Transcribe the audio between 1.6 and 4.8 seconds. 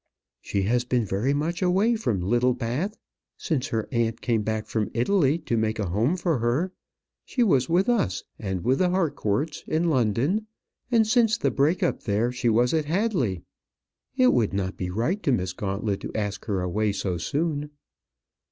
away from Littlebath since her aunt came back